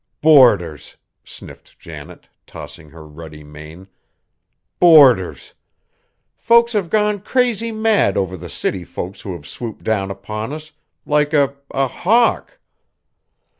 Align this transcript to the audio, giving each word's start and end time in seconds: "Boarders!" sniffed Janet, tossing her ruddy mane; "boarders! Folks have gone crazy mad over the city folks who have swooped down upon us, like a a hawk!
"Boarders!" 0.21 0.97
sniffed 1.23 1.77
Janet, 1.77 2.27
tossing 2.47 2.89
her 2.89 3.07
ruddy 3.07 3.43
mane; 3.43 3.87
"boarders! 4.79 5.53
Folks 6.35 6.73
have 6.73 6.89
gone 6.89 7.19
crazy 7.19 7.71
mad 7.71 8.17
over 8.17 8.35
the 8.35 8.49
city 8.49 8.83
folks 8.83 9.21
who 9.21 9.33
have 9.33 9.45
swooped 9.47 9.83
down 9.83 10.09
upon 10.09 10.53
us, 10.53 10.71
like 11.05 11.33
a 11.33 11.55
a 11.69 11.85
hawk! 11.85 12.57